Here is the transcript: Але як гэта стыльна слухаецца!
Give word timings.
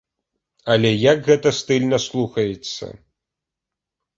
Але 0.75 0.89
як 1.11 1.17
гэта 1.29 1.49
стыльна 1.59 1.97
слухаецца! 2.07 2.85